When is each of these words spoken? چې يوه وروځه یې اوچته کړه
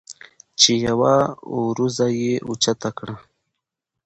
چې 0.59 0.71
يوه 0.87 1.15
وروځه 1.65 2.07
یې 2.21 2.33
اوچته 2.47 2.89
کړه 2.97 3.15